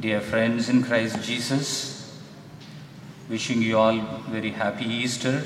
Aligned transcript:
Dear 0.00 0.20
friends 0.20 0.68
in 0.68 0.82
Christ 0.82 1.22
Jesus, 1.22 2.18
wishing 3.28 3.62
you 3.62 3.78
all 3.78 4.00
very 4.28 4.50
happy 4.50 4.86
Easter. 4.86 5.40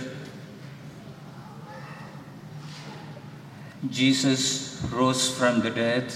Jesus 3.90 4.82
rose 4.90 5.28
from 5.36 5.60
the 5.60 5.68
dead 5.68 6.14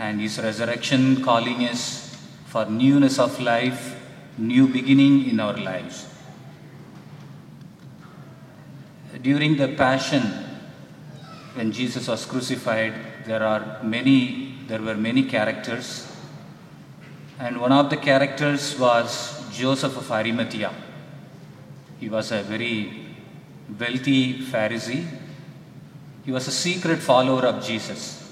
and 0.00 0.20
his 0.20 0.40
resurrection 0.40 1.22
calling 1.22 1.62
us 1.68 2.18
for 2.46 2.64
newness 2.64 3.20
of 3.20 3.40
life, 3.40 3.94
new 4.36 4.66
beginning 4.66 5.30
in 5.30 5.38
our 5.38 5.56
lives. 5.56 6.08
During 9.22 9.56
the 9.56 9.68
passion 9.68 10.22
when 11.54 11.70
Jesus 11.70 12.08
was 12.08 12.26
crucified, 12.26 12.94
there 13.26 13.44
are 13.44 13.80
many 13.84 14.56
there 14.66 14.82
were 14.82 14.96
many 14.96 15.22
characters 15.22 16.09
and 17.40 17.58
one 17.58 17.72
of 17.72 17.88
the 17.88 17.96
characters 17.96 18.78
was 18.78 19.10
Joseph 19.50 19.96
of 19.96 20.12
Arimathea. 20.12 20.72
He 21.98 22.10
was 22.10 22.32
a 22.32 22.42
very 22.42 23.06
wealthy 23.78 24.40
Pharisee. 24.40 25.06
He 26.26 26.32
was 26.32 26.46
a 26.48 26.50
secret 26.50 26.98
follower 26.98 27.46
of 27.46 27.64
Jesus 27.64 28.30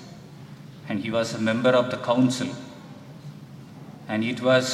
and 0.91 1.01
he 1.01 1.11
was 1.11 1.35
a 1.35 1.39
member 1.39 1.71
of 1.71 1.91
the 1.91 1.97
council. 1.97 2.49
And 4.09 4.23
it 4.23 4.43
was 4.43 4.69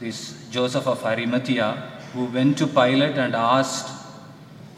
this 0.00 0.48
Joseph 0.50 0.86
of 0.86 1.04
Arimathea 1.04 1.72
who 2.14 2.24
went 2.24 2.56
to 2.58 2.66
Pilate 2.66 3.18
and 3.18 3.34
asked 3.34 3.92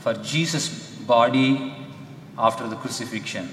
for 0.00 0.14
Jesus' 0.14 0.68
body 1.06 1.72
after 2.36 2.66
the 2.66 2.76
crucifixion. 2.76 3.48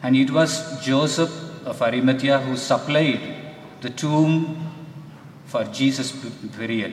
And 0.00 0.14
it 0.16 0.30
was 0.30 0.80
Joseph 0.80 1.32
of 1.66 1.82
Arimathea 1.82 2.38
who 2.38 2.56
supplied 2.56 3.41
the 3.82 3.90
tomb 3.90 4.72
for 5.46 5.64
Jesus' 5.64 6.12
burial. 6.56 6.92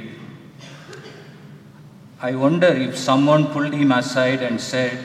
I 2.20 2.36
wonder 2.36 2.68
if 2.68 2.98
someone 2.98 3.46
pulled 3.54 3.74
him 3.74 3.92
aside 3.92 4.42
and 4.42 4.60
said, 4.60 4.98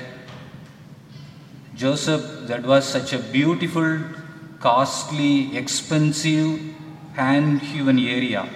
Joseph, 1.77 2.49
that 2.49 2.63
was 2.63 2.87
such 2.89 3.13
a 3.13 3.19
beautiful, 3.19 4.01
costly, 4.61 5.57
expensive, 5.57 6.59
hand 7.13 7.61
hewn 7.61 7.99
area. 7.99 8.49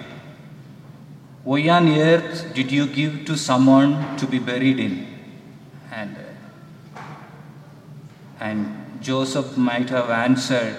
Why 1.43 1.69
on 1.69 1.87
earth 1.87 2.53
did 2.55 2.71
you 2.71 2.87
give 2.87 3.25
to 3.25 3.37
someone 3.37 4.17
to 4.17 4.25
be 4.25 4.39
buried 4.39 4.79
in? 4.79 5.07
And, 5.91 6.17
and 8.39 9.01
Joseph 9.01 9.55
might 9.55 9.89
have 9.89 10.09
answered, 10.09 10.75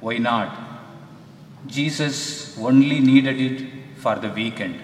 Why 0.00 0.18
not? 0.18 0.69
Jesus 1.66 2.58
only 2.58 3.00
needed 3.00 3.40
it 3.40 3.68
for 3.96 4.16
the 4.16 4.30
weekend. 4.30 4.80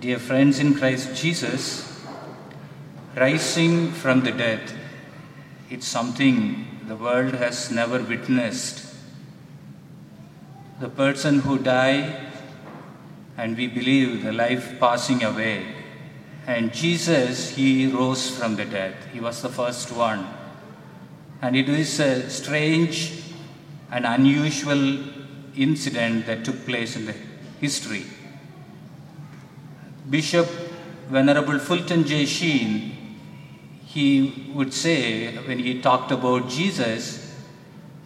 Dear 0.00 0.18
friends 0.18 0.58
in 0.60 0.74
Christ 0.74 1.14
Jesus, 1.14 2.04
rising 3.16 3.92
from 3.92 4.22
the 4.22 4.32
dead, 4.32 4.72
it's 5.68 5.86
something 5.86 6.66
the 6.86 6.96
world 6.96 7.34
has 7.34 7.70
never 7.70 8.00
witnessed. 8.02 8.86
The 10.80 10.88
person 10.88 11.40
who 11.40 11.58
died, 11.58 12.16
and 13.36 13.56
we 13.56 13.66
believe 13.66 14.22
the 14.22 14.32
life 14.32 14.78
passing 14.80 15.22
away, 15.22 15.74
and 16.46 16.72
Jesus, 16.72 17.50
he 17.50 17.88
rose 17.88 18.30
from 18.30 18.56
the 18.56 18.64
dead. 18.64 18.94
He 19.12 19.20
was 19.20 19.42
the 19.42 19.50
first 19.50 19.92
one. 19.92 20.26
And 21.40 21.56
it 21.56 21.68
is 21.68 22.00
a 22.00 22.28
strange 22.28 23.22
and 23.90 24.04
unusual 24.04 25.04
incident 25.56 26.26
that 26.26 26.44
took 26.44 26.66
place 26.66 26.96
in 26.96 27.06
the 27.06 27.14
history. 27.60 28.04
Bishop 30.08 30.48
Venerable 31.08 31.58
Fulton 31.58 32.04
J. 32.04 32.26
Sheen, 32.26 33.16
he 33.86 34.50
would 34.54 34.74
say 34.74 35.36
when 35.46 35.58
he 35.58 35.80
talked 35.80 36.10
about 36.12 36.48
Jesus, 36.48 37.34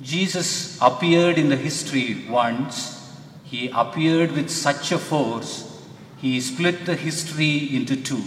Jesus 0.00 0.78
appeared 0.80 1.38
in 1.38 1.48
the 1.48 1.56
history 1.56 2.24
once. 2.28 2.98
He 3.44 3.68
appeared 3.74 4.32
with 4.32 4.50
such 4.50 4.92
a 4.92 4.98
force, 4.98 5.68
he 6.16 6.40
split 6.40 6.86
the 6.86 6.94
history 6.94 7.74
into 7.74 7.96
two 7.96 8.22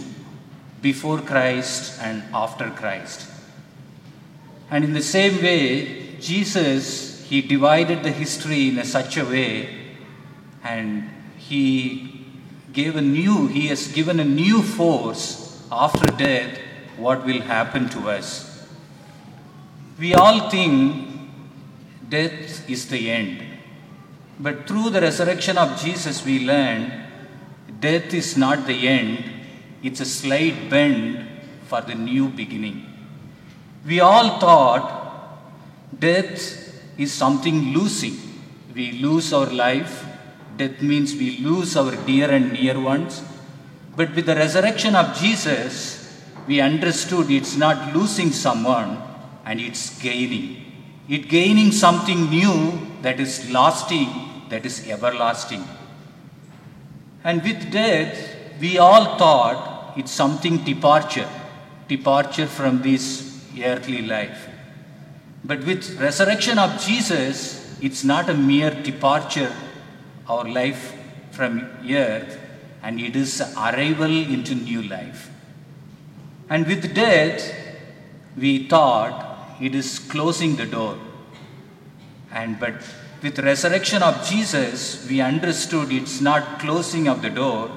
before 0.82 1.18
Christ 1.18 1.98
and 2.00 2.22
after 2.34 2.70
Christ. 2.70 3.26
And 4.70 4.84
in 4.84 4.92
the 4.92 5.02
same 5.02 5.42
way, 5.42 6.16
Jesus, 6.20 7.24
he 7.28 7.40
divided 7.40 8.02
the 8.02 8.10
history 8.10 8.68
in 8.68 8.78
a 8.78 8.84
such 8.84 9.16
a 9.16 9.24
way 9.24 9.68
and 10.62 11.08
he 11.36 12.26
gave 12.72 12.96
a 12.96 13.02
new, 13.02 13.46
he 13.46 13.68
has 13.68 13.88
given 13.88 14.20
a 14.20 14.24
new 14.24 14.62
force 14.62 15.64
after 15.70 16.06
death 16.16 16.58
what 16.96 17.24
will 17.24 17.40
happen 17.40 17.88
to 17.90 18.10
us. 18.10 18.66
We 19.98 20.14
all 20.14 20.50
think 20.50 21.08
death 22.08 22.68
is 22.68 22.88
the 22.88 23.10
end. 23.10 23.42
But 24.38 24.66
through 24.66 24.90
the 24.90 25.00
resurrection 25.00 25.56
of 25.56 25.80
Jesus, 25.80 26.24
we 26.24 26.44
learn 26.46 27.04
death 27.80 28.12
is 28.12 28.36
not 28.36 28.66
the 28.66 28.88
end, 28.88 29.24
it's 29.82 30.00
a 30.00 30.04
slight 30.04 30.68
bend 30.68 31.26
for 31.66 31.80
the 31.80 31.94
new 31.94 32.28
beginning. 32.28 32.95
We 33.86 34.00
all 34.00 34.40
thought 34.40 34.84
death 35.98 36.38
is 36.98 37.12
something 37.12 37.72
losing. 37.72 38.16
We 38.74 38.92
lose 38.92 39.32
our 39.32 39.46
life, 39.46 40.04
death 40.56 40.82
means 40.82 41.14
we 41.14 41.38
lose 41.38 41.76
our 41.76 41.94
dear 42.04 42.30
and 42.30 42.52
near 42.52 42.78
ones. 42.80 43.22
But 43.94 44.14
with 44.14 44.26
the 44.26 44.34
resurrection 44.34 44.96
of 44.96 45.16
Jesus, 45.16 46.24
we 46.48 46.60
understood 46.60 47.30
it's 47.30 47.56
not 47.56 47.94
losing 47.94 48.32
someone 48.32 48.98
and 49.44 49.60
it's 49.60 49.98
gaining. 50.00 50.64
It 51.08 51.28
gaining 51.28 51.70
something 51.70 52.28
new 52.28 52.80
that 53.02 53.20
is 53.20 53.48
lasting, 53.50 54.08
that 54.48 54.66
is 54.66 54.86
everlasting. 54.88 55.64
And 57.22 57.42
with 57.42 57.70
death, 57.70 58.34
we 58.60 58.78
all 58.78 59.16
thought 59.16 59.94
it's 59.96 60.10
something 60.10 60.64
departure, 60.64 61.28
departure 61.88 62.46
from 62.46 62.82
this 62.82 63.35
earthly 63.64 64.02
life. 64.02 64.48
But 65.44 65.64
with 65.64 66.00
resurrection 66.00 66.58
of 66.58 66.80
Jesus, 66.80 67.76
it's 67.80 68.04
not 68.04 68.28
a 68.28 68.34
mere 68.34 68.70
departure 68.70 69.54
our 70.28 70.44
life 70.48 70.94
from 71.30 71.68
earth, 71.88 72.38
and 72.82 73.00
it 73.00 73.14
is 73.14 73.40
arrival 73.56 74.10
into 74.10 74.54
new 74.54 74.82
life. 74.82 75.30
And 76.48 76.66
with 76.66 76.94
death, 76.94 77.54
we 78.36 78.66
thought 78.66 79.56
it 79.60 79.74
is 79.74 79.98
closing 79.98 80.56
the 80.56 80.66
door. 80.66 80.98
And 82.32 82.58
but 82.58 82.74
with 83.22 83.38
resurrection 83.38 84.02
of 84.02 84.26
Jesus, 84.26 85.06
we 85.08 85.20
understood 85.20 85.90
it's 85.90 86.20
not 86.20 86.58
closing 86.58 87.08
of 87.08 87.22
the 87.22 87.30
door, 87.30 87.70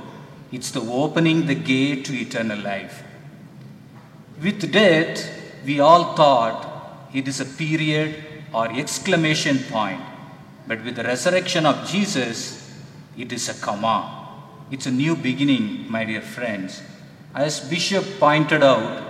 it's 0.51 0.71
the 0.71 0.81
opening 0.81 1.45
the 1.45 1.55
gate 1.55 2.05
to 2.05 2.13
eternal 2.13 2.59
life. 2.59 3.03
With 4.41 4.71
death, 4.71 5.38
we 5.65 5.79
all 5.79 6.15
thought 6.15 7.09
it 7.13 7.27
is 7.27 7.39
a 7.39 7.45
period 7.45 8.23
or 8.53 8.71
exclamation 8.71 9.59
point. 9.69 10.01
But 10.67 10.83
with 10.83 10.95
the 10.95 11.03
resurrection 11.03 11.65
of 11.65 11.87
Jesus, 11.87 12.71
it 13.17 13.31
is 13.31 13.49
a 13.49 13.53
comma. 13.53 14.17
It's 14.71 14.85
a 14.85 14.91
new 14.91 15.15
beginning, 15.15 15.89
my 15.89 16.05
dear 16.05 16.21
friends. 16.21 16.81
As 17.33 17.59
Bishop 17.59 18.19
pointed 18.19 18.63
out, 18.63 19.03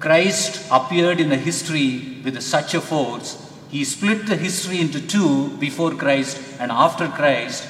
Christ 0.00 0.66
appeared 0.70 1.20
in 1.20 1.28
the 1.28 1.36
history 1.36 2.20
with 2.22 2.40
such 2.42 2.74
a 2.74 2.80
force. 2.80 3.44
He 3.70 3.84
split 3.84 4.26
the 4.26 4.36
history 4.36 4.80
into 4.80 5.00
two 5.00 5.56
before 5.58 5.92
Christ 5.92 6.38
and 6.60 6.70
after 6.70 7.08
Christ, 7.08 7.66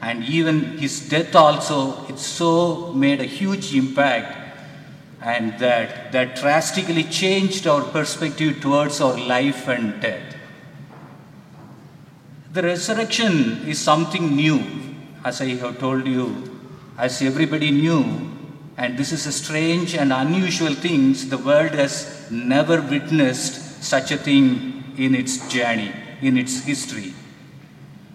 and 0.00 0.24
even 0.24 0.78
his 0.78 1.08
death 1.08 1.34
also, 1.34 2.06
it 2.06 2.18
so 2.18 2.92
made 2.92 3.20
a 3.20 3.24
huge 3.24 3.74
impact 3.74 4.41
and 5.22 5.58
that, 5.60 6.10
that 6.12 6.36
drastically 6.36 7.04
changed 7.04 7.66
our 7.66 7.82
perspective 7.82 8.60
towards 8.60 9.00
our 9.00 9.16
life 9.16 9.68
and 9.68 10.00
death. 10.00 10.36
The 12.52 12.62
resurrection 12.62 13.66
is 13.68 13.78
something 13.78 14.34
new, 14.34 14.62
as 15.24 15.40
I 15.40 15.54
have 15.54 15.78
told 15.78 16.06
you, 16.06 16.60
as 16.98 17.22
everybody 17.22 17.70
knew, 17.70 18.30
and 18.76 18.98
this 18.98 19.12
is 19.12 19.26
a 19.26 19.32
strange 19.32 19.94
and 19.94 20.12
unusual 20.12 20.74
thing. 20.74 21.12
The 21.12 21.38
world 21.38 21.72
has 21.72 22.26
never 22.30 22.82
witnessed 22.82 23.82
such 23.82 24.10
a 24.10 24.16
thing 24.16 24.84
in 24.96 25.14
its 25.14 25.48
journey, 25.48 25.92
in 26.20 26.36
its 26.36 26.64
history. 26.64 27.14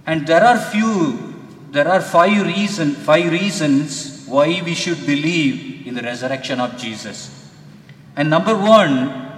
And 0.06 0.28
there 0.28 0.44
are 0.44 0.58
few, 0.58 1.36
there 1.72 1.88
are 1.88 2.02
five 2.02 2.46
reason, 2.46 2.96
five 2.96 3.32
reasons 3.32 4.17
why 4.28 4.62
we 4.64 4.76
should 4.76 5.06
believe 5.06 5.88
in 5.88 5.96
the 5.96 6.02
resurrection 6.02 6.60
of 6.60 6.78
Jesus. 6.78 7.50
And 8.16 8.30
number 8.30 8.56
one, 8.56 9.32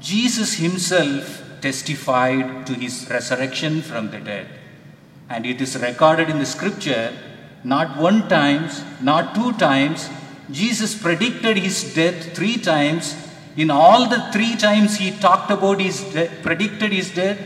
Jesus 0.00 0.54
himself 0.54 1.42
testified 1.60 2.66
to 2.66 2.74
his 2.74 3.08
resurrection 3.10 3.82
from 3.82 4.10
the 4.10 4.20
dead. 4.20 4.46
And 5.28 5.44
it 5.46 5.60
is 5.60 5.76
recorded 5.76 6.30
in 6.30 6.38
the 6.38 6.46
scripture 6.46 7.12
not 7.62 7.98
one 7.98 8.28
times, 8.28 8.82
not 9.00 9.34
two 9.34 9.52
times. 9.52 10.08
Jesus 10.50 11.00
predicted 11.00 11.56
his 11.56 11.94
death 11.94 12.34
three 12.34 12.56
times. 12.56 13.14
In 13.56 13.70
all 13.70 14.08
the 14.08 14.30
three 14.32 14.56
times 14.56 14.96
he 14.96 15.10
talked 15.10 15.50
about 15.50 15.80
his 15.80 16.02
de- 16.14 16.30
predicted 16.42 16.92
his 16.92 17.10
death, 17.10 17.38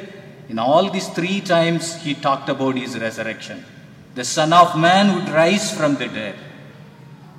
in 0.49 0.59
all 0.59 0.91
these 0.91 1.09
three 1.09 1.41
times 1.41 1.97
he 2.03 2.15
talked 2.15 2.49
about 2.49 2.77
his 2.77 2.99
resurrection. 2.99 3.65
The 4.15 4.25
Son 4.25 4.53
of 4.53 4.79
Man 4.79 5.15
would 5.15 5.29
rise 5.29 5.77
from 5.77 5.97
the 5.97 6.07
dead. 6.07 6.37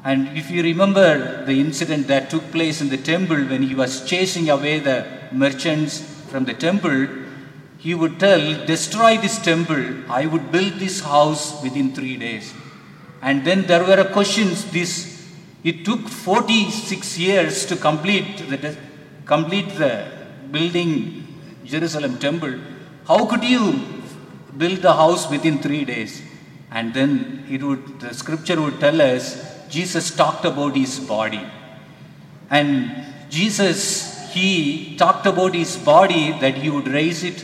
And 0.05 0.37
if 0.37 0.51
you 0.51 0.61
remember 0.61 1.43
the 1.45 1.59
incident 1.59 2.07
that 2.07 2.29
took 2.29 2.51
place 2.51 2.79
in 2.79 2.89
the 2.89 2.97
temple 2.97 3.37
when 3.51 3.63
he 3.63 3.73
was 3.73 4.05
chasing 4.05 4.51
away 4.51 4.77
the 4.79 4.97
merchants 5.31 5.99
from 6.29 6.45
the 6.45 6.53
temple, 6.53 7.07
he 7.79 7.95
would 7.95 8.19
tell, 8.19 8.65
Destroy 8.65 9.17
this 9.17 9.39
temple, 9.39 9.83
I 10.07 10.27
would 10.27 10.51
build 10.51 10.73
this 10.73 10.99
house 10.99 11.61
within 11.63 11.95
three 11.95 12.17
days. 12.17 12.53
And 13.23 13.43
then 13.43 13.63
there 13.63 13.83
were 13.83 14.03
questions. 14.03 14.69
This 14.71 14.91
it 15.63 15.83
took 15.83 16.07
46 16.07 17.17
years 17.17 17.65
to 17.65 17.75
complete 17.75 18.37
the 18.37 18.77
complete 19.25 19.69
the 19.79 19.93
building 20.51 20.91
Jerusalem 21.65 22.19
temple. 22.19 22.59
How 23.07 23.25
could 23.25 23.43
you 23.43 23.63
build 24.55 24.83
the 24.83 24.93
house 24.93 25.27
within 25.31 25.57
three 25.57 25.83
days? 25.83 26.21
And 26.69 26.93
then 26.93 27.45
it 27.49 27.63
would 27.63 27.99
the 27.99 28.13
scripture 28.13 28.61
would 28.61 28.79
tell 28.79 29.01
us 29.01 29.54
Jesus 29.69 30.15
talked 30.15 30.45
about 30.45 30.75
his 30.75 30.99
body. 30.99 31.45
And 32.49 33.05
Jesus, 33.29 34.31
he 34.31 34.95
talked 34.97 35.25
about 35.25 35.55
his 35.55 35.77
body 35.77 36.31
that 36.39 36.55
he 36.55 36.69
would 36.69 36.87
raise 36.87 37.23
it 37.23 37.43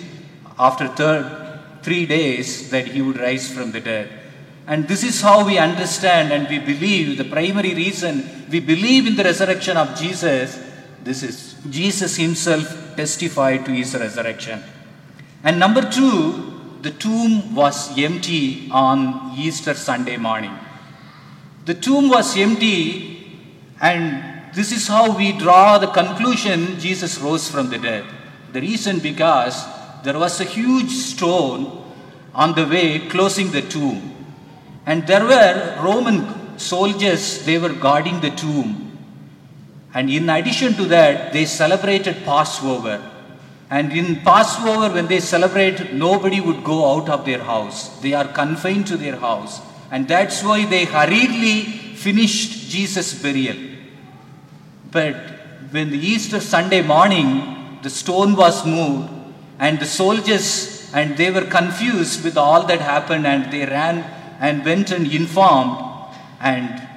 after 0.60 0.88
third, 0.88 1.60
three 1.82 2.06
days, 2.06 2.70
that 2.70 2.88
he 2.88 3.02
would 3.02 3.20
rise 3.20 3.52
from 3.52 3.72
the 3.72 3.80
dead. 3.80 4.10
And 4.68 4.88
this 4.88 5.04
is 5.04 5.22
how 5.22 5.46
we 5.46 5.58
understand 5.58 6.32
and 6.32 6.48
we 6.48 6.60
believe 6.60 7.18
the 7.18 7.26
primary 7.26 7.74
reason 7.74 8.48
we 8.52 8.60
believe 8.60 9.08
in 9.08 9.16
the 9.16 9.24
resurrection 9.24 9.78
of 9.78 9.98
Jesus. 9.98 10.60
This 11.04 11.24
is 11.24 11.56
Jesus 11.70 12.16
himself 12.18 12.96
testified 12.96 13.66
to 13.66 13.72
his 13.72 13.96
resurrection. 13.96 14.62
And 15.44 15.58
number 15.58 15.90
two, 15.90 16.78
the 16.82 16.92
tomb 16.92 17.56
was 17.56 17.98
empty 17.98 18.70
on 18.72 19.34
Easter 19.38 19.74
Sunday 19.74 20.18
morning. 20.18 20.56
The 21.66 21.76
tomb 21.76 22.10
was 22.10 22.38
empty, 22.38 23.40
and 23.80 24.54
this 24.54 24.72
is 24.72 24.88
how 24.88 25.16
we 25.16 25.32
draw 25.38 25.78
the 25.78 25.88
conclusion 25.88 26.80
Jesus 26.80 27.20
rose 27.20 27.50
from 27.50 27.70
the 27.70 27.78
dead. 27.78 28.06
The 28.52 28.62
reason 28.62 29.00
because 29.00 29.66
there 30.04 30.18
was 30.18 30.42
a 30.42 30.44
huge 30.44 30.92
stone 30.92 31.86
on 32.34 32.56
the 32.56 32.66
way 32.66 33.08
closing 33.08 33.52
the 33.52 33.62
tomb. 33.62 34.12
And 34.86 35.06
there 35.06 35.24
were 35.24 35.80
Roman 35.84 36.58
soldiers, 36.58 37.46
they 37.46 37.58
were 37.58 37.74
guarding 37.74 38.20
the 38.20 38.32
tomb. 38.32 38.98
And 39.94 40.10
in 40.10 40.30
addition 40.30 40.74
to 40.74 40.86
that, 40.86 41.34
they 41.34 41.46
celebrated 41.46 42.24
Passover. 42.24 43.02
And 43.70 43.92
in 43.94 44.18
Passover, 44.18 44.94
when 44.94 45.08
they 45.08 45.20
celebrate, 45.20 45.94
nobody 45.94 46.42
would 46.42 46.64
go 46.64 46.94
out 46.94 47.10
of 47.10 47.26
their 47.26 47.44
house. 47.44 48.00
They 48.00 48.14
are 48.14 48.28
confined 48.28 48.88
to 48.88 48.98
their 48.98 49.16
house. 49.16 49.62
And 49.92 50.08
that's 50.08 50.42
why 50.42 50.66
they 50.66 50.86
hurriedly 50.86 51.64
finished 51.96 52.70
Jesus' 52.70 53.22
burial. 53.22 53.58
But 54.90 55.16
when 55.72 55.92
the 55.92 56.00
Easter 56.00 56.40
Sunday 56.40 56.82
morning, 56.82 57.78
the 57.84 57.90
stone 57.90 58.36
was 58.36 58.66
moved, 58.66 59.10
and 59.60 59.80
the 59.80 59.86
soldiers 59.86 60.90
and 60.94 61.16
they 61.18 61.32
were 61.32 61.46
confused 61.46 62.24
with 62.24 62.38
all 62.38 62.66
that 62.68 62.82
happened, 62.82 63.28
and 63.28 63.52
they 63.52 63.66
ran 63.66 64.00
and 64.40 64.66
went 64.66 64.92
and 64.92 65.12
informed, 65.12 65.78
and 66.40 66.88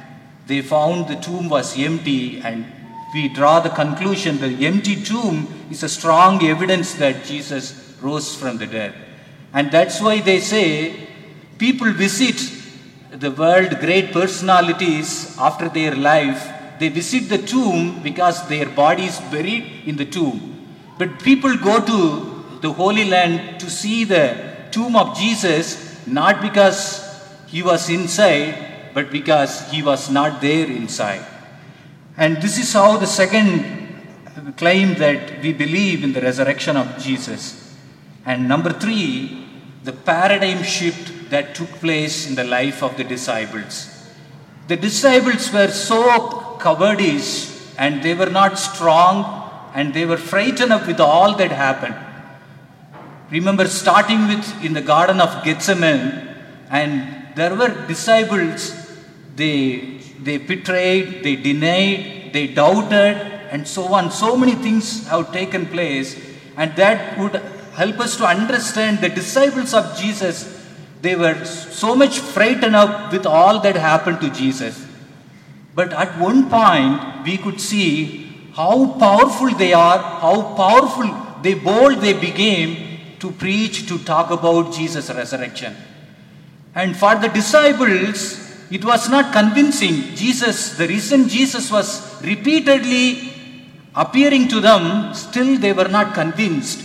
they 0.47 0.63
found 0.63 1.09
the 1.09 1.17
tomb 1.17 1.49
was 1.49 1.79
empty, 1.79 2.41
and 2.41 2.65
we 3.15 3.29
draw 3.29 3.61
the 3.61 3.71
conclusion 3.71 4.39
the 4.39 4.67
empty 4.67 5.01
tomb 5.01 5.47
is 5.71 5.83
a 5.83 5.89
strong 5.89 6.45
evidence 6.45 6.95
that 6.95 7.25
Jesus 7.25 7.97
rose 8.01 8.35
from 8.35 8.59
the 8.59 8.67
dead. 8.67 8.95
And 9.53 9.71
that's 9.71 10.01
why 10.01 10.21
they 10.21 10.41
say 10.41 11.09
people 11.59 11.93
visit 11.93 12.41
the 13.19 13.31
world 13.31 13.79
great 13.79 14.13
personalities 14.13 15.37
after 15.39 15.69
their 15.69 15.95
life. 15.95 16.51
They 16.81 16.89
visit 16.89 17.29
the 17.29 17.39
tomb 17.39 18.03
because 18.03 18.49
their 18.49 18.69
body 18.69 19.05
is 19.05 19.21
buried 19.35 19.83
in 19.87 19.97
the 19.97 20.05
tomb. 20.05 20.39
But 20.99 21.21
people 21.21 21.57
go 21.57 21.81
to 21.81 22.59
the 22.61 22.73
Holy 22.73 23.05
Land 23.05 23.61
to 23.61 23.71
see 23.71 24.05
the 24.05 24.27
tomb 24.73 24.97
of 24.97 25.17
Jesus 25.17 26.07
not 26.07 26.43
because 26.43 26.81
he 27.47 27.63
was 27.63 27.89
inside, 27.89 28.93
but 28.93 29.11
because 29.13 29.71
he 29.71 29.83
was 29.83 30.11
not 30.11 30.41
there 30.41 30.67
inside. 30.67 31.25
And 32.17 32.39
this 32.39 32.59
is 32.59 32.73
how 32.73 32.97
the 32.97 33.07
second 33.07 34.55
claim 34.57 34.95
that 34.95 35.41
we 35.41 35.53
believe 35.53 36.03
in 36.03 36.13
the 36.13 36.21
resurrection 36.21 36.77
of 36.77 36.99
Jesus. 36.99 37.75
And 38.27 38.49
number 38.49 38.73
three, 38.73 39.47
the 39.85 39.93
paradigm 39.93 40.63
shift 40.63 41.24
that 41.35 41.55
took 41.59 41.73
place 41.85 42.17
in 42.29 42.35
the 42.41 42.45
life 42.45 42.83
of 42.87 42.97
the 42.97 43.05
disciples. 43.15 43.75
The 44.69 44.77
disciples 44.77 45.53
were 45.53 45.69
so 45.69 46.59
cowardice 46.65 47.33
and 47.77 48.03
they 48.03 48.15
were 48.15 48.31
not 48.41 48.59
strong 48.59 49.43
and 49.75 49.93
they 49.93 50.07
were 50.07 50.17
frightened 50.17 50.73
up 50.73 50.87
with 50.87 51.01
all 51.01 51.37
that 51.37 51.51
happened. 51.51 51.97
Remember, 53.31 53.67
starting 53.67 54.29
with 54.29 54.65
in 54.65 54.75
the 54.75 54.81
Garden 54.81 55.21
of 55.21 55.43
Gethsemane, 55.45 56.29
and 56.71 56.91
there 57.35 57.55
were 57.57 57.87
disciples, 57.89 58.61
they, 59.35 59.99
they 60.21 60.37
betrayed, 60.37 61.25
they 61.25 61.35
denied, 61.35 62.31
they 62.33 62.47
doubted, 62.47 63.17
and 63.51 63.67
so 63.67 63.93
on. 63.93 64.13
So 64.13 64.37
many 64.37 64.55
things 64.55 65.09
have 65.09 65.33
taken 65.33 65.67
place, 65.67 66.17
and 66.57 66.77
that 66.77 67.19
would 67.19 67.35
help 67.81 67.99
us 67.99 68.17
to 68.19 68.25
understand 68.25 69.01
the 69.01 69.09
disciples 69.09 69.75
of 69.75 69.99
Jesus. 69.99 70.54
They 71.05 71.17
were 71.17 71.45
so 71.45 71.95
much 71.95 72.19
frightened 72.19 72.75
up 72.75 73.13
with 73.13 73.27
all 73.27 73.61
that 73.61 73.77
happened 73.77 74.23
to 74.23 74.31
Jesus. 74.31 74.87
But 75.75 75.93
at 75.93 76.19
one 76.19 76.49
point, 76.49 77.27
we 77.27 77.37
could 77.37 77.61
see 77.61 78.51
how 78.55 78.77
powerful 78.99 79.51
they 79.51 79.75
are, 79.75 79.99
how 79.99 80.55
powerful 80.55 81.11
they 81.43 81.53
bold 81.53 81.99
they 81.99 82.15
became 82.15 83.19
to 83.19 83.31
preach, 83.33 83.87
to 83.89 83.99
talk 83.99 84.31
about 84.31 84.73
Jesus' 84.73 85.11
resurrection. 85.11 85.77
And 86.75 86.97
for 86.97 87.17
the 87.17 87.29
disciples, 87.29 88.19
it 88.71 88.83
was 88.83 89.11
not 89.11 89.31
convincing. 89.31 90.17
Jesus, 90.17 90.79
the 90.79 90.89
reason 90.89 91.29
Jesus 91.29 91.71
was 91.71 91.89
repeatedly 92.23 93.31
appearing 93.95 94.49
to 94.49 94.61
them, 94.61 95.13
still 95.13 95.59
they 95.59 95.75
were 95.75 95.89
not 95.89 96.15
convinced. 96.15 96.81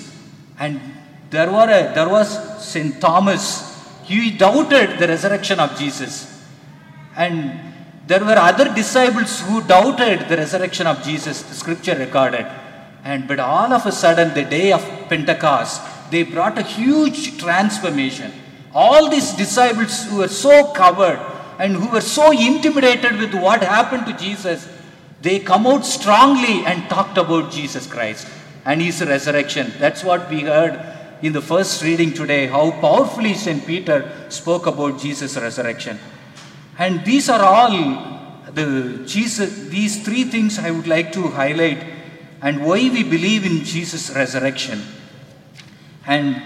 And 0.60 0.82
there, 1.30 1.50
were 1.50 1.70
a, 1.70 1.94
there 1.96 2.10
was 2.10 2.28
St. 2.62 3.00
Thomas, 3.00 3.69
he 4.18 4.32
doubted 4.32 4.98
the 4.98 5.08
resurrection 5.08 5.60
of 5.60 5.78
Jesus. 5.78 6.13
And 7.16 7.60
there 8.08 8.24
were 8.25 8.39
other 8.50 8.74
disciples 8.74 9.42
who 9.42 9.62
doubted 9.62 10.28
the 10.28 10.38
resurrection 10.38 10.88
of 10.88 11.04
Jesus, 11.04 11.44
the 11.44 11.54
scripture 11.54 11.96
recorded. 11.96 12.48
And 13.04 13.28
but 13.28 13.39
all 13.39 13.72
of 13.72 13.86
a 13.86 13.92
sudden, 13.92 14.34
the 14.34 14.44
day 14.44 14.72
of 14.72 14.82
Pentecost, 15.10 15.82
they 16.10 16.24
brought 16.24 16.58
a 16.58 16.63
huge 16.63 17.38
transformation. 17.38 18.32
All 18.74 19.10
these 19.10 19.34
disciples 19.34 20.06
who 20.06 20.18
were 20.18 20.28
so 20.28 20.72
covered 20.74 21.20
and 21.60 21.75
who 21.75 21.89
were 21.89 22.01
so 22.01 22.32
intimidated 22.32 23.20
with 23.20 23.36
what 23.36 23.62
happened 23.62 24.08
to 24.08 24.13
Jesus, 24.13 24.68
they 25.22 25.39
come 25.39 25.68
out 25.68 25.86
strongly 25.86 26.66
and 26.66 26.89
talked 26.89 27.18
about 27.18 27.51
Jesus 27.51 27.86
Christ 27.86 28.28
and 28.66 28.82
his 28.82 29.01
resurrection. 29.06 29.72
That's 29.78 30.04
what 30.04 30.30
we 30.30 30.42
heard 30.42 30.99
in 31.22 31.34
the 31.34 31.42
first 31.42 31.84
reading 31.84 32.14
today, 32.14 32.48
how 32.48 32.72
powerfully 32.72 33.34
St. 33.34 33.66
Peter 33.66 34.12
spoke 34.30 34.66
about 34.68 35.00
Jesus' 35.00 35.36
resurrection. 35.38 36.00
And 36.78 37.04
these 37.04 37.28
are 37.30 37.42
all 37.42 38.52
the 38.54 39.04
Jesus, 39.06 39.68
these 39.68 40.04
three 40.04 40.24
things 40.24 40.58
I 40.58 40.72
would 40.72 40.88
like 40.88 41.12
to 41.14 41.28
highlight 41.28 41.84
and 42.42 42.66
why 42.66 42.90
we 42.90 43.04
believe 43.04 43.46
in 43.46 43.64
Jesus' 43.66 44.10
resurrection. 44.16 44.82
And 46.08 46.42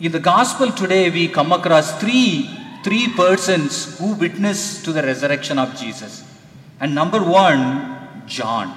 in 0.00 0.12
the 0.12 0.18
gospel 0.18 0.72
today, 0.72 1.10
we 1.10 1.28
come 1.28 1.52
across 1.52 2.00
three, 2.00 2.50
three 2.82 3.08
persons 3.14 3.98
who 3.98 4.14
witness 4.14 4.82
to 4.82 4.92
the 4.92 5.02
resurrection 5.02 5.58
of 5.58 5.76
Jesus. 5.76 6.24
And 6.80 6.94
number 6.94 7.22
one, 7.22 8.24
John. 8.26 8.74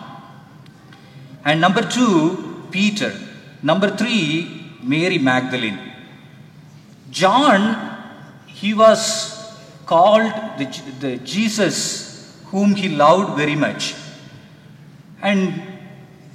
And 1.43 1.59
number 1.59 1.81
two, 1.81 2.67
Peter. 2.71 3.13
Number 3.61 3.89
three, 3.95 4.62
Mary 4.83 5.17
Magdalene. 5.17 5.79
John, 7.09 7.93
he 8.47 8.73
was 8.73 9.55
called 9.85 10.31
the, 10.57 10.65
the 10.99 11.17
Jesus 11.17 12.37
whom 12.47 12.75
he 12.75 12.89
loved 12.89 13.37
very 13.37 13.55
much. 13.55 13.95
And 15.21 15.61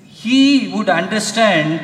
he 0.04 0.72
would 0.74 0.88
understand 0.88 1.80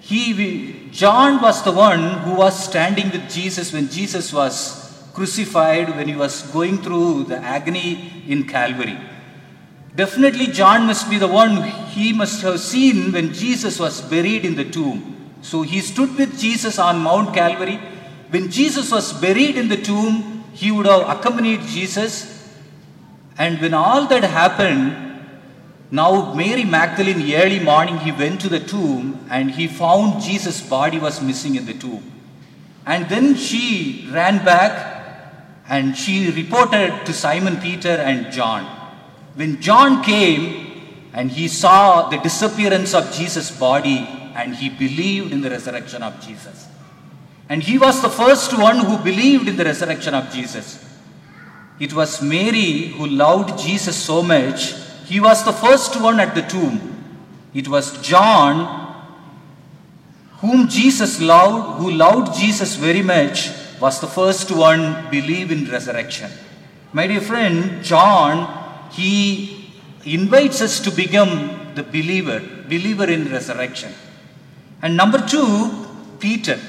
he, 0.00 0.88
John 0.90 1.40
was 1.40 1.62
the 1.64 1.72
one 1.72 2.18
who 2.24 2.34
was 2.34 2.62
standing 2.62 3.10
with 3.10 3.30
Jesus 3.30 3.72
when 3.72 3.88
Jesus 3.88 4.32
was 4.32 5.08
crucified, 5.14 5.96
when 5.96 6.08
he 6.08 6.16
was 6.16 6.42
going 6.52 6.78
through 6.78 7.24
the 7.24 7.38
agony 7.38 8.22
in 8.26 8.46
Calvary. 8.46 8.98
Definitely, 9.96 10.48
John 10.48 10.86
must 10.86 11.08
be 11.08 11.18
the 11.18 11.28
one 11.28 11.62
he 11.62 12.12
must 12.12 12.42
have 12.42 12.60
seen 12.60 13.12
when 13.12 13.32
Jesus 13.32 13.78
was 13.78 14.02
buried 14.02 14.44
in 14.44 14.56
the 14.56 14.64
tomb. 14.64 15.23
So 15.44 15.60
he 15.60 15.80
stood 15.80 16.16
with 16.16 16.38
Jesus 16.38 16.78
on 16.78 17.00
Mount 17.00 17.34
Calvary. 17.34 17.78
When 18.30 18.50
Jesus 18.50 18.90
was 18.90 19.12
buried 19.12 19.56
in 19.58 19.68
the 19.68 19.76
tomb, 19.76 20.42
he 20.54 20.72
would 20.72 20.86
have 20.86 21.06
accompanied 21.06 21.60
Jesus. 21.60 22.56
And 23.36 23.60
when 23.60 23.74
all 23.74 24.06
that 24.06 24.24
happened, 24.24 24.96
now 25.90 26.32
Mary 26.32 26.64
Magdalene 26.64 27.30
early 27.34 27.60
morning 27.60 27.98
he 27.98 28.10
went 28.10 28.40
to 28.40 28.48
the 28.48 28.58
tomb 28.58 29.26
and 29.28 29.50
he 29.50 29.68
found 29.68 30.22
Jesus' 30.22 30.62
body 30.62 30.98
was 30.98 31.20
missing 31.20 31.56
in 31.56 31.66
the 31.66 31.74
tomb. 31.74 32.10
And 32.86 33.06
then 33.10 33.34
she 33.34 34.08
ran 34.10 34.42
back 34.46 34.72
and 35.68 35.94
she 35.94 36.30
reported 36.30 37.04
to 37.04 37.12
Simon 37.12 37.58
Peter 37.58 37.90
and 37.90 38.32
John. 38.32 38.64
When 39.34 39.60
John 39.60 40.02
came 40.02 41.10
and 41.12 41.30
he 41.30 41.48
saw 41.48 42.08
the 42.08 42.16
disappearance 42.16 42.94
of 42.94 43.12
Jesus' 43.12 43.50
body 43.50 44.23
and 44.34 44.54
he 44.54 44.68
believed 44.68 45.32
in 45.32 45.40
the 45.40 45.50
resurrection 45.50 46.02
of 46.02 46.20
Jesus. 46.20 46.68
And 47.48 47.62
he 47.62 47.78
was 47.78 48.00
the 48.00 48.10
first 48.10 48.56
one 48.58 48.78
who 48.78 48.98
believed 48.98 49.48
in 49.48 49.56
the 49.56 49.64
resurrection 49.64 50.14
of 50.14 50.32
Jesus. 50.32 50.84
It 51.78 51.92
was 51.92 52.22
Mary 52.22 52.88
who 52.88 53.06
loved 53.06 53.58
Jesus 53.58 53.96
so 53.96 54.22
much 54.22 54.74
he 55.04 55.20
was 55.20 55.44
the 55.44 55.52
first 55.52 56.00
one 56.00 56.18
at 56.18 56.34
the 56.34 56.42
tomb. 56.42 56.80
It 57.52 57.68
was 57.68 58.00
John, 58.00 59.06
whom 60.38 60.68
Jesus 60.68 61.20
loved, 61.20 61.80
who 61.80 61.90
loved 61.90 62.38
Jesus 62.38 62.76
very 62.76 63.02
much, 63.02 63.50
was 63.80 64.00
the 64.00 64.06
first 64.06 64.50
one 64.50 65.10
believe 65.10 65.50
in 65.50 65.70
resurrection. 65.70 66.30
My 66.92 67.06
dear 67.06 67.20
friend, 67.20 67.84
John, 67.84 68.88
he 68.92 69.72
invites 70.04 70.62
us 70.62 70.80
to 70.80 70.90
become 70.90 71.74
the 71.74 71.82
believer, 71.82 72.40
believer 72.66 73.04
in 73.04 73.30
resurrection. 73.30 73.92
And 74.84 74.98
number 74.98 75.18
two, 75.26 75.86
Peter. 76.20 76.60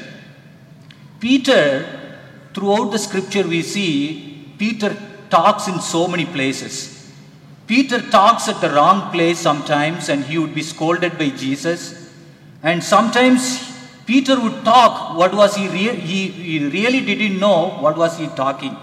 Peter, 1.20 1.86
throughout 2.54 2.92
the 2.92 2.98
scripture 2.98 3.46
we 3.46 3.62
see, 3.62 4.54
Peter 4.58 4.96
talks 5.30 5.68
in 5.68 5.82
so 5.82 6.08
many 6.08 6.26
places. 6.26 7.12
Peter 7.68 8.00
talks 8.00 8.48
at 8.48 8.62
the 8.62 8.70
wrong 8.70 9.12
place 9.12 9.38
sometimes 9.38 10.08
and 10.08 10.24
he 10.24 10.38
would 10.38 10.56
be 10.56 10.64
scolded 10.64 11.18
by 11.18 11.28
Jesus. 11.28 12.10
And 12.64 12.82
sometimes 12.82 13.42
Peter 14.06 14.40
would 14.40 14.64
talk 14.64 15.18
what 15.18 15.34
was 15.34 15.58
he, 15.58 15.68
he, 15.68 16.28
he 16.30 16.60
really 16.70 17.02
didn't 17.02 17.38
know 17.38 17.72
what 17.82 17.98
was 17.98 18.18
he 18.18 18.28
talking. 18.28 18.78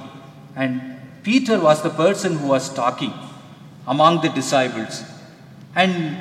And 0.55 1.01
Peter 1.23 1.59
was 1.59 1.83
the 1.83 1.95
person 2.05 2.37
who 2.37 2.49
was 2.49 2.69
talking 2.75 3.15
among 3.87 4.21
the 4.21 4.29
disciples. 4.29 5.03
And 5.75 6.19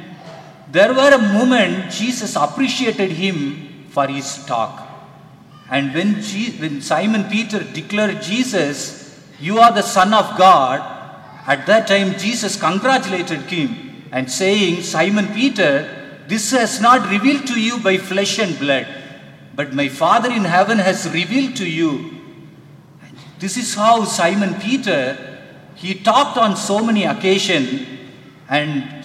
there 0.72 0.94
were 0.94 1.14
a 1.14 1.18
moment 1.18 1.92
Jesus 1.92 2.36
appreciated 2.36 3.12
him 3.12 3.86
for 3.90 4.08
his 4.08 4.46
talk. 4.46 4.88
And 5.70 5.94
when, 5.94 6.16
when 6.60 6.82
Simon 6.82 7.26
Peter 7.26 7.64
declared 7.64 8.22
Jesus, 8.22 9.20
you 9.40 9.60
are 9.60 9.72
the 9.72 9.82
son 9.82 10.14
of 10.14 10.38
God, 10.38 10.80
at 11.48 11.66
that 11.66 11.88
time, 11.88 12.18
Jesus 12.18 12.60
congratulated 12.60 13.42
him 13.42 14.04
and 14.12 14.32
saying, 14.32 14.84
Simon 14.84 15.28
Peter, 15.28 16.24
this 16.28 16.52
has 16.52 16.80
not 16.80 17.10
revealed 17.10 17.48
to 17.48 17.60
you 17.60 17.80
by 17.80 17.98
flesh 17.98 18.38
and 18.40 18.58
blood, 18.60 18.88
but 19.56 19.74
my 19.74 19.90
Father 19.90 20.32
in 20.32 20.44
heaven 20.46 20.78
has 20.78 21.10
revealed 21.12 21.56
to 21.58 21.70
you. 21.70 22.12
This 23.40 23.58
is 23.58 23.74
how 23.74 24.04
Simon 24.04 24.54
Peter, 24.62 25.18
he 25.76 25.96
talked 25.96 26.38
on 26.38 26.56
so 26.56 26.84
many 26.84 27.06
occasions 27.06 27.88
and 28.48 29.01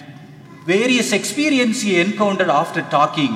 various 0.67 1.13
experience 1.13 1.81
he 1.81 1.99
encountered 1.99 2.49
after 2.49 2.81
talking. 2.97 3.33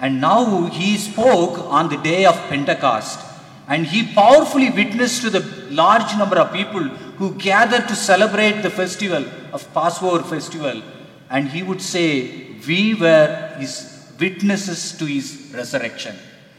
And 0.00 0.20
now 0.20 0.66
he 0.66 0.96
spoke 0.98 1.58
on 1.76 1.88
the 1.88 1.96
day 1.96 2.26
of 2.26 2.36
Pentecost. 2.48 3.18
And 3.66 3.86
he 3.86 4.14
powerfully 4.14 4.70
witnessed 4.70 5.22
to 5.22 5.30
the 5.30 5.44
large 5.70 6.16
number 6.16 6.38
of 6.38 6.52
people 6.52 6.84
who 7.18 7.34
gathered 7.34 7.88
to 7.88 7.96
celebrate 7.96 8.62
the 8.62 8.70
festival 8.70 9.24
of 9.52 9.72
Passover 9.74 10.22
festival. 10.22 10.82
And 11.30 11.48
he 11.48 11.62
would 11.62 11.82
say, 11.82 12.56
We 12.66 12.94
were 12.94 13.54
his 13.58 13.72
witnesses 14.20 14.96
to 14.98 15.06
his 15.06 15.52
resurrection. 15.54 16.16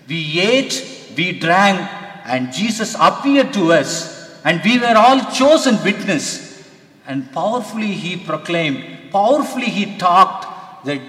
We 0.07 0.39
ate, 0.39 1.13
we 1.15 1.39
drank, 1.39 1.79
and 2.25 2.51
Jesus 2.51 2.95
appeared 2.99 3.53
to 3.53 3.73
us, 3.73 4.41
and 4.43 4.61
we 4.63 4.79
were 4.79 4.95
all 4.95 5.31
chosen 5.31 5.83
witness. 5.83 6.67
And 7.07 7.31
powerfully 7.31 7.91
he 7.91 8.17
proclaimed, 8.17 8.98
powerfully 9.11 9.67
he 9.67 9.97
talked 9.97 10.85
that 10.85 11.01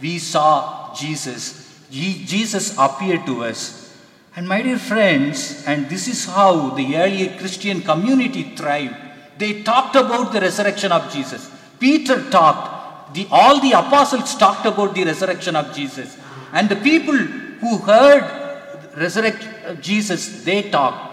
we 0.00 0.18
saw 0.18 0.94
Jesus. 0.94 1.86
Jesus 1.90 2.76
appeared 2.78 3.26
to 3.26 3.44
us. 3.44 3.96
And 4.36 4.46
my 4.46 4.62
dear 4.62 4.78
friends, 4.78 5.64
and 5.66 5.88
this 5.88 6.06
is 6.06 6.26
how 6.26 6.70
the 6.70 6.96
early 6.96 7.28
Christian 7.38 7.82
community 7.82 8.54
thrived. 8.54 8.94
They 9.38 9.62
talked 9.62 9.96
about 9.96 10.32
the 10.32 10.40
resurrection 10.40 10.92
of 10.92 11.12
Jesus. 11.12 11.50
Peter 11.80 12.30
talked. 12.30 13.14
The, 13.14 13.26
all 13.30 13.60
the 13.60 13.72
apostles 13.72 14.36
talked 14.36 14.66
about 14.66 14.94
the 14.94 15.04
resurrection 15.04 15.56
of 15.56 15.74
Jesus. 15.74 16.16
And 16.52 16.68
the 16.68 16.76
people 16.76 17.16
who 17.16 17.78
heard 17.78 18.92
resurrect 18.96 19.48
uh, 19.66 19.74
Jesus, 19.74 20.44
they 20.44 20.70
talked. 20.70 21.04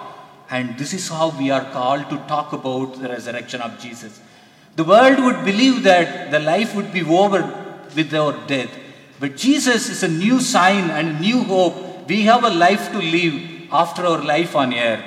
And 0.50 0.78
this 0.78 0.94
is 0.94 1.08
how 1.10 1.38
we 1.38 1.50
are 1.52 1.72
called 1.72 2.10
to 2.10 2.18
talk 2.28 2.54
about 2.54 3.02
the 3.02 3.10
resurrection 3.10 3.62
of 3.62 3.80
Jesus. 3.80 4.20
The 4.76 4.84
world 4.84 5.20
would 5.20 5.46
believe 5.46 5.84
that 5.84 6.32
the 6.32 6.40
life 6.40 6.76
would 6.76 6.92
be 6.92 7.04
over 7.04 7.42
with 7.96 8.14
our 8.14 8.34
death. 8.48 8.70
But 9.20 9.38
Jesus 9.38 9.90
is 9.90 10.04
a 10.04 10.08
new 10.08 10.40
sign 10.42 10.90
and 10.90 11.08
a 11.08 11.20
new 11.20 11.44
hope 11.44 11.86
we 12.08 12.24
have 12.24 12.44
a 12.44 12.50
life 12.50 12.92
to 12.92 13.00
live 13.00 13.36
after 13.72 14.06
our 14.06 14.24
life 14.24 14.56
on 14.56 14.74
earth, 14.74 15.04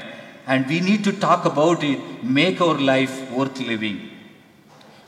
and 0.46 0.66
we 0.66 0.80
need 0.80 1.04
to 1.04 1.12
talk 1.12 1.44
about 1.44 1.84
it, 1.84 2.24
make 2.24 2.60
our 2.60 2.78
life 2.78 3.30
worth 3.30 3.60
living. 3.60 4.10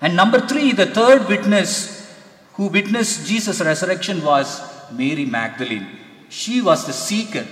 And 0.00 0.16
number 0.16 0.40
three, 0.40 0.72
the 0.72 0.86
third 0.86 1.28
witness 1.28 2.14
who 2.54 2.68
witnessed 2.68 3.26
Jesus' 3.26 3.60
resurrection 3.60 4.22
was 4.24 4.62
Mary 4.92 5.24
Magdalene. 5.24 5.86
She 6.28 6.60
was 6.62 6.86
the 6.86 6.92
seeker. 6.92 7.46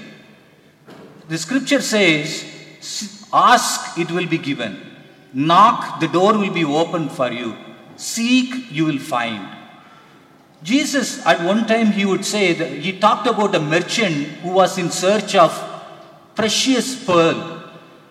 The 1.28 1.38
scripture 1.38 1.80
says, 1.80 2.44
Ask, 3.32 3.98
it 3.98 4.10
will 4.10 4.26
be 4.26 4.38
given. 4.38 4.87
Knock, 5.32 6.00
the 6.00 6.08
door 6.08 6.36
will 6.38 6.52
be 6.52 6.64
opened 6.64 7.12
for 7.12 7.30
you. 7.30 7.56
Seek, 7.96 8.70
you 8.70 8.84
will 8.84 8.98
find. 8.98 9.46
Jesus, 10.62 11.24
at 11.26 11.42
one 11.44 11.66
time, 11.66 11.92
he 11.92 12.04
would 12.04 12.24
say 12.24 12.52
that 12.52 12.70
he 12.70 12.98
talked 12.98 13.26
about 13.26 13.54
a 13.54 13.60
merchant 13.60 14.26
who 14.42 14.50
was 14.52 14.78
in 14.78 14.90
search 14.90 15.34
of 15.34 15.52
precious 16.34 17.04
pearl. 17.04 17.62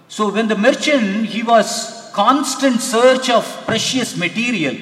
So 0.07 0.31
when 0.31 0.47
the 0.47 0.55
merchant, 0.55 1.25
he 1.25 1.43
was 1.43 2.09
constant 2.13 2.81
search 2.81 3.29
of 3.29 3.43
precious 3.65 4.15
material. 4.15 4.77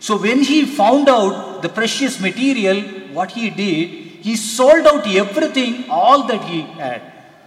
So 0.00 0.16
when 0.16 0.42
he 0.42 0.64
found 0.64 1.08
out 1.08 1.62
the 1.62 1.68
precious 1.68 2.18
material, 2.20 2.80
what 3.12 3.32
he 3.32 3.50
did, 3.50 3.88
he 4.22 4.36
sold 4.36 4.86
out 4.86 5.06
everything, 5.06 5.90
all 5.90 6.26
that 6.26 6.44
he 6.44 6.62
had. 6.62 7.02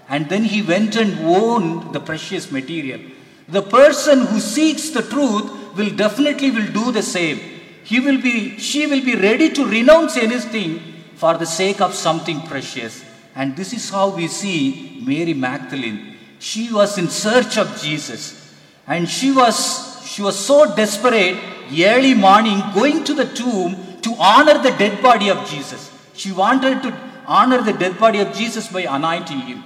And 0.07 0.29
then 0.29 0.43
he 0.43 0.61
went 0.61 0.95
and 0.95 1.19
owned 1.25 1.93
the 1.93 1.99
precious 1.99 2.51
material. 2.51 3.01
The 3.47 3.61
person 3.61 4.25
who 4.27 4.39
seeks 4.39 4.89
the 4.89 5.01
truth 5.01 5.75
will 5.75 5.89
definitely 5.95 6.51
will 6.51 6.71
do 6.71 6.91
the 6.91 7.03
same 7.03 7.39
he 7.85 7.99
will 7.99 8.19
be, 8.19 8.57
she 8.57 8.87
will 8.87 9.03
be 9.05 9.15
ready 9.15 9.49
to 9.51 9.63
renounce 9.63 10.17
anything 10.17 10.79
for 11.13 11.37
the 11.37 11.45
sake 11.45 11.81
of 11.81 11.93
something 11.93 12.41
precious. 12.41 13.05
And 13.35 13.55
this 13.55 13.73
is 13.73 13.91
how 13.91 14.09
we 14.09 14.27
see 14.27 15.03
Mary 15.05 15.35
Magdalene. 15.35 16.17
She 16.39 16.73
was 16.73 16.97
in 16.97 17.09
search 17.09 17.59
of 17.59 17.79
Jesus. 17.79 18.53
And 18.87 19.07
she 19.07 19.31
was, 19.31 20.03
she 20.03 20.23
was 20.23 20.37
so 20.37 20.75
desperate, 20.75 21.37
early 21.71 22.15
morning, 22.15 22.59
going 22.73 23.03
to 23.03 23.13
the 23.13 23.25
tomb 23.25 23.75
to 24.01 24.15
honor 24.17 24.57
the 24.57 24.71
dead 24.71 25.03
body 25.03 25.29
of 25.29 25.47
Jesus. 25.47 25.91
She 26.15 26.31
wanted 26.31 26.81
to 26.81 26.97
honor 27.27 27.61
the 27.61 27.73
dead 27.73 27.99
body 27.99 28.19
of 28.19 28.33
Jesus 28.33 28.67
by 28.67 28.81
anointing 28.81 29.41
him. 29.41 29.63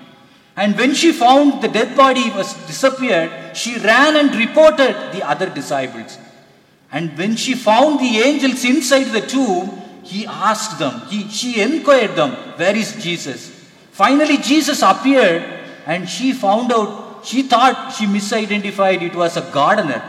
And 0.59 0.77
when 0.77 0.93
she 0.93 1.13
found 1.13 1.61
the 1.63 1.69
dead 1.69 1.95
body 1.95 2.29
was 2.31 2.53
disappeared, 2.67 3.55
she 3.55 3.77
ran 3.79 4.17
and 4.17 4.35
reported 4.35 4.93
the 5.13 5.25
other 5.25 5.49
disciples. 5.49 6.17
And 6.91 7.17
when 7.17 7.37
she 7.37 7.53
found 7.55 8.01
the 8.01 8.17
angels 8.17 8.65
inside 8.65 9.05
the 9.05 9.21
tomb, 9.21 9.69
he 10.03 10.25
asked 10.25 10.77
them, 10.77 11.07
he, 11.07 11.29
she 11.29 11.61
inquired 11.61 12.17
them, 12.17 12.31
Where 12.57 12.75
is 12.75 13.01
Jesus? 13.01 13.47
Finally, 13.91 14.39
Jesus 14.39 14.81
appeared 14.81 15.43
and 15.85 16.09
she 16.09 16.33
found 16.33 16.73
out, 16.73 17.25
she 17.25 17.43
thought 17.43 17.93
she 17.93 18.05
misidentified 18.05 19.01
it 19.01 19.15
was 19.15 19.37
a 19.37 19.49
gardener. 19.53 20.03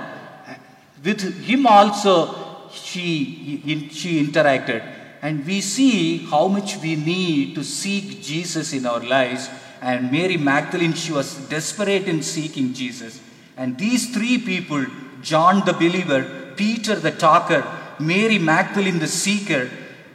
With 1.05 1.45
him 1.45 1.65
also, 1.65 2.69
she, 2.73 3.63
she 3.93 4.25
interacted. 4.27 4.83
And 5.23 5.47
we 5.47 5.61
see 5.61 6.19
how 6.19 6.49
much 6.49 6.77
we 6.79 6.97
need 6.97 7.55
to 7.55 7.63
seek 7.63 8.21
Jesus 8.21 8.73
in 8.73 8.85
our 8.85 9.01
lives. 9.01 9.49
And 9.81 10.13
Mary 10.13 10.37
Magdalene, 10.37 10.93
she 10.93 11.13
was 11.13 11.37
desperate 11.49 12.07
in 12.07 12.23
seeking 12.23 12.75
Jesus. 12.75 13.21
And 13.57 13.79
these 13.79 14.13
three 14.13 14.39
people, 14.39 14.87
John 15.23 15.65
the 15.65 15.73
believer, 15.73 16.53
Peter 16.57 16.97
the 16.97 17.11
talker, 17.11 17.67
Mary 17.99 18.39
Magdalene 18.39 18.99
the 18.99 19.09
seeker, 19.09 19.71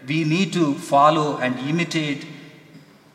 we 0.07 0.23
need 0.23 0.53
to 0.53 0.75
follow 0.75 1.37
and 1.37 1.57
imitate 1.59 2.25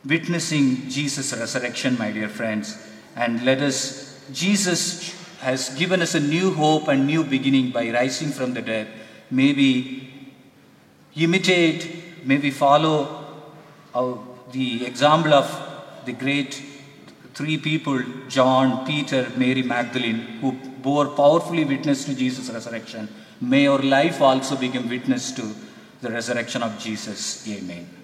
witnessing 0.05 0.89
Jesus' 0.89 1.33
resurrection, 1.33 1.97
my 1.97 2.11
dear 2.11 2.27
friends. 2.27 2.77
And 3.15 3.45
let 3.45 3.61
us, 3.61 4.25
Jesus 4.33 5.15
has 5.39 5.69
given 5.75 6.01
us 6.01 6.15
a 6.15 6.19
new 6.19 6.53
hope 6.53 6.87
and 6.87 7.07
new 7.07 7.23
beginning 7.23 7.71
by 7.71 7.89
rising 7.91 8.29
from 8.29 8.53
the 8.53 8.61
dead. 8.61 8.87
Maybe 9.29 10.31
imitate, 11.15 12.25
maybe 12.25 12.51
follow 12.51 13.25
our, 13.93 14.19
the 14.51 14.85
example 14.85 15.33
of 15.33 15.70
the 16.05 16.13
great 16.13 16.61
three 17.33 17.57
people 17.57 18.01
John, 18.27 18.85
Peter, 18.85 19.31
Mary 19.37 19.63
Magdalene, 19.63 20.19
who 20.41 20.51
bore 20.81 21.07
powerfully 21.07 21.65
witness 21.65 22.05
to 22.05 22.15
Jesus' 22.15 22.49
resurrection. 22.49 23.07
May 23.39 23.67
our 23.67 23.79
life 23.79 24.21
also 24.21 24.55
become 24.55 24.89
witness 24.89 25.31
to 25.33 25.55
the 26.01 26.11
resurrection 26.11 26.63
of 26.63 26.77
Jesus. 26.79 27.47
Amen. 27.47 28.00